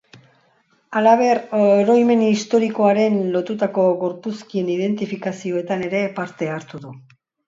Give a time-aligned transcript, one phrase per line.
[0.99, 6.95] Halaber, oroimen historikoaren lotutako gorpuzkien identifikazioetan ere parte hartu du.